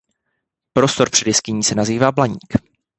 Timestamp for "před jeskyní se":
1.09-1.75